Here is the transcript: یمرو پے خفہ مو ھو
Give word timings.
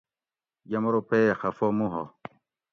یمرو 0.71 1.01
پے 1.09 1.19
خفہ 1.39 1.67
مو 1.77 1.87
ھو 1.93 2.03